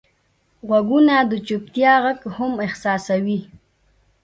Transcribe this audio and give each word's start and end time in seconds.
غوږونه 0.67 1.15
د 1.31 1.33
چوپتیا 1.47 1.93
غږ 2.03 2.19
هم 2.35 2.51
احساسوي 2.65 3.39